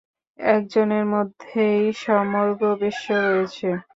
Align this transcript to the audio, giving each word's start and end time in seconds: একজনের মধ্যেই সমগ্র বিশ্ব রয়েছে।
একজনের 0.39 1.05
মধ্যেই 1.13 1.81
সমগ্র 1.99 2.63
বিশ্ব 2.81 3.07
রয়েছে। 3.25 3.69